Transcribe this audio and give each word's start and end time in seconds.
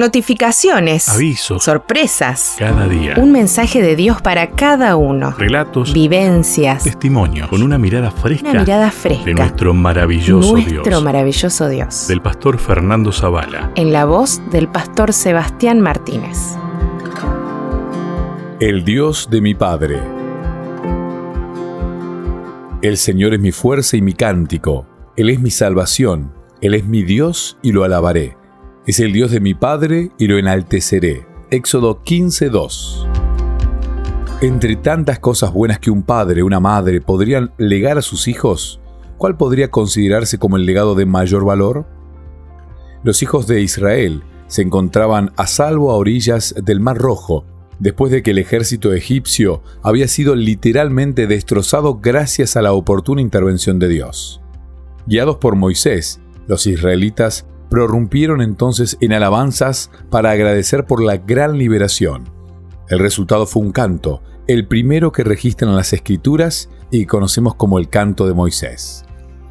Notificaciones. 0.00 1.10
Avisos. 1.10 1.62
Sorpresas. 1.62 2.54
Cada 2.58 2.88
día. 2.88 3.16
Un 3.18 3.32
mensaje 3.32 3.82
de 3.82 3.96
Dios 3.96 4.22
para 4.22 4.52
cada 4.52 4.96
uno. 4.96 5.32
Relatos. 5.36 5.92
Vivencias. 5.92 6.84
Testimonios. 6.84 7.48
Con 7.48 7.62
una 7.62 7.76
mirada 7.76 8.10
fresca. 8.10 8.48
Una 8.48 8.60
mirada 8.60 8.90
fresca. 8.90 9.26
De 9.26 9.34
nuestro 9.34 9.74
maravilloso 9.74 10.52
Nuestro 10.52 10.82
Dios. 10.84 11.02
maravilloso 11.04 11.68
Dios. 11.68 12.08
Del 12.08 12.22
pastor 12.22 12.58
Fernando 12.58 13.12
Zavala. 13.12 13.72
En 13.74 13.92
la 13.92 14.06
voz 14.06 14.40
del 14.50 14.68
pastor 14.68 15.12
Sebastián 15.12 15.82
Martínez. 15.82 16.56
El 18.58 18.86
Dios 18.86 19.28
de 19.30 19.42
mi 19.42 19.54
Padre. 19.54 20.00
El 22.80 22.96
Señor 22.96 23.34
es 23.34 23.40
mi 23.40 23.52
fuerza 23.52 23.98
y 23.98 24.00
mi 24.00 24.14
cántico. 24.14 24.86
Él 25.18 25.28
es 25.28 25.40
mi 25.40 25.50
salvación. 25.50 26.32
Él 26.62 26.72
es 26.72 26.86
mi 26.86 27.02
Dios 27.02 27.58
y 27.60 27.72
lo 27.72 27.84
alabaré. 27.84 28.39
Es 28.90 28.98
el 28.98 29.12
Dios 29.12 29.30
de 29.30 29.38
mi 29.38 29.54
Padre 29.54 30.10
y 30.18 30.26
lo 30.26 30.36
enalteceré. 30.36 31.24
Éxodo 31.52 32.02
15:2. 32.02 33.06
Entre 34.40 34.74
tantas 34.74 35.20
cosas 35.20 35.52
buenas 35.52 35.78
que 35.78 35.92
un 35.92 36.02
padre, 36.02 36.42
una 36.42 36.58
madre 36.58 37.00
podrían 37.00 37.52
legar 37.56 37.98
a 37.98 38.02
sus 38.02 38.26
hijos, 38.26 38.80
¿cuál 39.16 39.36
podría 39.36 39.70
considerarse 39.70 40.38
como 40.38 40.56
el 40.56 40.66
legado 40.66 40.96
de 40.96 41.06
mayor 41.06 41.44
valor? 41.44 41.86
Los 43.04 43.22
hijos 43.22 43.46
de 43.46 43.60
Israel 43.60 44.24
se 44.48 44.62
encontraban 44.62 45.30
a 45.36 45.46
salvo 45.46 45.92
a 45.92 45.94
orillas 45.94 46.52
del 46.60 46.80
Mar 46.80 46.98
Rojo, 46.98 47.44
después 47.78 48.10
de 48.10 48.24
que 48.24 48.32
el 48.32 48.38
ejército 48.38 48.92
egipcio 48.92 49.62
había 49.84 50.08
sido 50.08 50.34
literalmente 50.34 51.28
destrozado 51.28 52.00
gracias 52.00 52.56
a 52.56 52.62
la 52.62 52.72
oportuna 52.72 53.20
intervención 53.20 53.78
de 53.78 53.86
Dios. 53.86 54.40
Guiados 55.06 55.36
por 55.36 55.54
Moisés, 55.54 56.20
los 56.48 56.66
israelitas 56.66 57.46
prorrumpieron 57.70 58.42
entonces 58.42 58.98
en 59.00 59.12
alabanzas 59.12 59.90
para 60.10 60.32
agradecer 60.32 60.84
por 60.84 61.02
la 61.02 61.16
gran 61.16 61.56
liberación. 61.56 62.28
El 62.88 62.98
resultado 62.98 63.46
fue 63.46 63.62
un 63.62 63.72
canto, 63.72 64.22
el 64.48 64.66
primero 64.66 65.12
que 65.12 65.24
registran 65.24 65.76
las 65.76 65.92
escrituras 65.92 66.68
y 66.90 67.06
conocemos 67.06 67.54
como 67.54 67.78
el 67.78 67.88
canto 67.88 68.26
de 68.26 68.34
Moisés. 68.34 69.04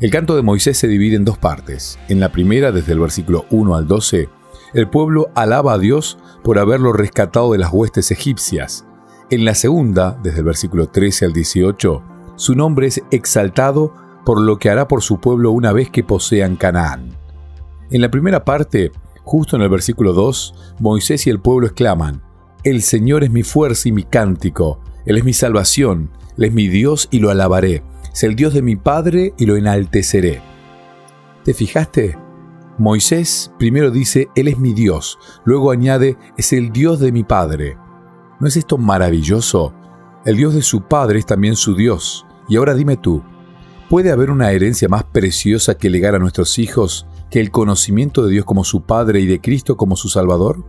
El 0.00 0.10
canto 0.10 0.34
de 0.34 0.42
Moisés 0.42 0.76
se 0.78 0.88
divide 0.88 1.16
en 1.16 1.24
dos 1.24 1.38
partes. 1.38 1.98
En 2.08 2.20
la 2.20 2.32
primera, 2.32 2.72
desde 2.72 2.92
el 2.92 2.98
versículo 2.98 3.44
1 3.50 3.76
al 3.76 3.86
12, 3.86 4.28
el 4.74 4.88
pueblo 4.88 5.30
alaba 5.34 5.74
a 5.74 5.78
Dios 5.78 6.18
por 6.42 6.58
haberlo 6.58 6.92
rescatado 6.92 7.52
de 7.52 7.58
las 7.58 7.72
huestes 7.72 8.10
egipcias. 8.10 8.84
En 9.30 9.44
la 9.44 9.54
segunda, 9.54 10.18
desde 10.22 10.38
el 10.38 10.44
versículo 10.44 10.88
13 10.88 11.26
al 11.26 11.32
18, 11.32 12.02
su 12.34 12.54
nombre 12.56 12.88
es 12.88 13.02
exaltado 13.10 13.94
por 14.24 14.40
lo 14.40 14.58
que 14.58 14.70
hará 14.70 14.88
por 14.88 15.02
su 15.02 15.20
pueblo 15.20 15.52
una 15.52 15.72
vez 15.72 15.90
que 15.90 16.02
posean 16.02 16.56
Canaán. 16.56 17.19
En 17.92 18.00
la 18.00 18.10
primera 18.10 18.44
parte, 18.44 18.92
justo 19.24 19.56
en 19.56 19.62
el 19.62 19.68
versículo 19.68 20.12
2, 20.12 20.76
Moisés 20.78 21.26
y 21.26 21.30
el 21.30 21.40
pueblo 21.40 21.66
exclaman, 21.66 22.22
El 22.62 22.82
Señor 22.82 23.24
es 23.24 23.32
mi 23.32 23.42
fuerza 23.42 23.88
y 23.88 23.92
mi 23.92 24.04
cántico, 24.04 24.80
Él 25.06 25.18
es 25.18 25.24
mi 25.24 25.32
salvación, 25.32 26.08
Él 26.38 26.44
es 26.44 26.52
mi 26.52 26.68
Dios 26.68 27.08
y 27.10 27.18
lo 27.18 27.30
alabaré, 27.30 27.82
es 28.12 28.22
el 28.22 28.36
Dios 28.36 28.54
de 28.54 28.62
mi 28.62 28.76
Padre 28.76 29.34
y 29.38 29.46
lo 29.46 29.56
enalteceré. 29.56 30.40
¿Te 31.42 31.52
fijaste? 31.52 32.16
Moisés 32.78 33.50
primero 33.58 33.90
dice, 33.90 34.28
Él 34.36 34.46
es 34.46 34.58
mi 34.58 34.72
Dios, 34.72 35.18
luego 35.44 35.72
añade, 35.72 36.16
es 36.38 36.52
el 36.52 36.70
Dios 36.70 37.00
de 37.00 37.10
mi 37.10 37.24
Padre. 37.24 37.76
¿No 38.38 38.46
es 38.46 38.56
esto 38.56 38.78
maravilloso? 38.78 39.74
El 40.24 40.36
Dios 40.36 40.54
de 40.54 40.62
su 40.62 40.82
Padre 40.82 41.18
es 41.18 41.26
también 41.26 41.56
su 41.56 41.74
Dios. 41.74 42.24
Y 42.48 42.56
ahora 42.56 42.74
dime 42.74 42.96
tú, 42.96 43.24
¿puede 43.88 44.12
haber 44.12 44.30
una 44.30 44.52
herencia 44.52 44.88
más 44.88 45.02
preciosa 45.02 45.76
que 45.76 45.90
legar 45.90 46.14
a 46.14 46.20
nuestros 46.20 46.56
hijos 46.60 47.06
que 47.30 47.40
el 47.40 47.50
conocimiento 47.50 48.24
de 48.24 48.32
Dios 48.32 48.44
como 48.44 48.64
su 48.64 48.82
Padre 48.82 49.20
y 49.20 49.26
de 49.26 49.40
Cristo 49.40 49.76
como 49.76 49.96
su 49.96 50.08
Salvador? 50.08 50.64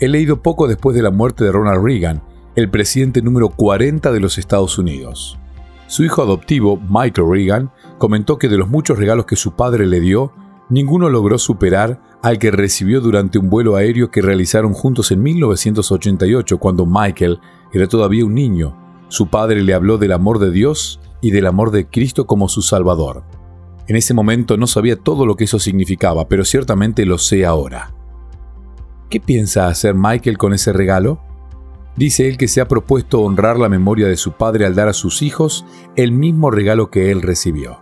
He 0.00 0.08
leído 0.08 0.42
poco 0.42 0.68
después 0.68 0.96
de 0.96 1.02
la 1.02 1.10
muerte 1.10 1.44
de 1.44 1.52
Ronald 1.52 1.84
Reagan, 1.84 2.22
el 2.56 2.70
presidente 2.70 3.22
número 3.22 3.50
40 3.50 4.12
de 4.12 4.20
los 4.20 4.38
Estados 4.38 4.78
Unidos. 4.78 5.38
Su 5.86 6.04
hijo 6.04 6.22
adoptivo, 6.22 6.78
Michael 6.88 7.30
Reagan, 7.30 7.70
comentó 7.98 8.38
que 8.38 8.48
de 8.48 8.58
los 8.58 8.68
muchos 8.68 8.98
regalos 8.98 9.26
que 9.26 9.36
su 9.36 9.52
padre 9.52 9.86
le 9.86 10.00
dio, 10.00 10.32
ninguno 10.68 11.08
logró 11.08 11.38
superar 11.38 12.02
al 12.22 12.38
que 12.38 12.50
recibió 12.50 13.00
durante 13.00 13.38
un 13.38 13.48
vuelo 13.50 13.76
aéreo 13.76 14.10
que 14.10 14.20
realizaron 14.20 14.72
juntos 14.72 15.12
en 15.12 15.22
1988, 15.22 16.58
cuando 16.58 16.86
Michael 16.86 17.38
era 17.72 17.86
todavía 17.86 18.24
un 18.24 18.34
niño. 18.34 18.76
Su 19.08 19.28
padre 19.28 19.62
le 19.62 19.74
habló 19.74 19.96
del 19.96 20.12
amor 20.12 20.40
de 20.40 20.50
Dios 20.50 20.98
y 21.20 21.30
del 21.30 21.46
amor 21.46 21.70
de 21.70 21.86
Cristo 21.86 22.26
como 22.26 22.48
su 22.48 22.62
Salvador. 22.62 23.22
En 23.88 23.96
ese 23.96 24.14
momento 24.14 24.56
no 24.56 24.66
sabía 24.66 24.96
todo 24.96 25.26
lo 25.26 25.36
que 25.36 25.44
eso 25.44 25.58
significaba, 25.58 26.28
pero 26.28 26.44
ciertamente 26.44 27.06
lo 27.06 27.18
sé 27.18 27.46
ahora. 27.46 27.94
¿Qué 29.08 29.20
piensa 29.20 29.68
hacer 29.68 29.94
Michael 29.94 30.38
con 30.38 30.52
ese 30.52 30.72
regalo? 30.72 31.20
Dice 31.96 32.28
él 32.28 32.36
que 32.36 32.48
se 32.48 32.60
ha 32.60 32.68
propuesto 32.68 33.20
honrar 33.20 33.58
la 33.58 33.68
memoria 33.68 34.06
de 34.06 34.16
su 34.16 34.32
padre 34.32 34.66
al 34.66 34.74
dar 34.74 34.88
a 34.88 34.92
sus 34.92 35.22
hijos 35.22 35.64
el 35.94 36.12
mismo 36.12 36.50
regalo 36.50 36.90
que 36.90 37.10
él 37.10 37.22
recibió. 37.22 37.80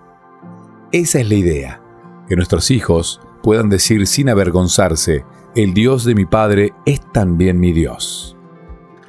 Esa 0.92 1.20
es 1.20 1.28
la 1.28 1.34
idea, 1.34 1.82
que 2.28 2.36
nuestros 2.36 2.70
hijos 2.70 3.20
puedan 3.42 3.70
decir 3.70 4.06
sin 4.06 4.28
avergonzarse, 4.28 5.24
el 5.56 5.74
Dios 5.74 6.04
de 6.04 6.14
mi 6.14 6.24
Padre 6.26 6.72
es 6.84 7.00
también 7.12 7.58
mi 7.58 7.72
Dios. 7.72 8.36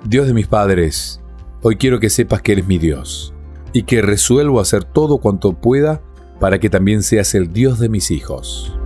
Dios 0.04 0.28
de 0.28 0.34
mis 0.34 0.48
padres, 0.48 1.22
hoy 1.62 1.76
quiero 1.78 2.00
que 2.00 2.10
sepas 2.10 2.42
que 2.42 2.52
eres 2.52 2.68
mi 2.68 2.78
Dios 2.78 3.34
y 3.74 3.84
que 3.84 4.02
resuelvo 4.02 4.60
hacer 4.60 4.84
todo 4.84 5.18
cuanto 5.18 5.54
pueda 5.54 6.02
para 6.40 6.60
que 6.60 6.70
también 6.70 7.04
seas 7.04 7.36
el 7.36 7.52
Dios 7.52 7.80
de 7.80 7.90
mis 7.90 8.12
hijos. 8.12 8.78